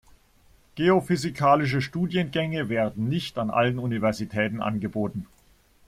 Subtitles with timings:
[0.77, 5.27] Geophysikalische Studiengänge werden nicht an allen Universitäten angeboten.